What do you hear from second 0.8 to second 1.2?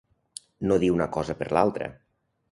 dir una